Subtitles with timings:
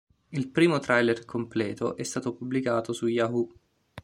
[0.29, 3.47] Il primo trailer completo è stato pubblicato su Yahoo!